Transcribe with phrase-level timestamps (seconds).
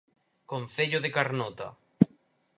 [0.51, 1.67] Concello de Carnota.